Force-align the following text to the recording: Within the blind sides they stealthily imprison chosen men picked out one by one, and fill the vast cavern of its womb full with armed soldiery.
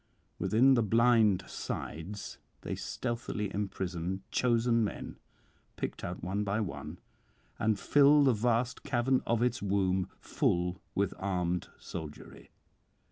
Within 0.39 0.73
the 0.73 0.81
blind 0.81 1.43
sides 1.47 2.39
they 2.61 2.73
stealthily 2.73 3.53
imprison 3.53 4.23
chosen 4.31 4.83
men 4.83 5.19
picked 5.75 6.03
out 6.03 6.23
one 6.23 6.43
by 6.43 6.59
one, 6.59 6.97
and 7.59 7.79
fill 7.79 8.23
the 8.23 8.33
vast 8.33 8.81
cavern 8.81 9.21
of 9.27 9.43
its 9.43 9.61
womb 9.61 10.09
full 10.19 10.81
with 10.95 11.13
armed 11.19 11.69
soldiery. 11.77 12.49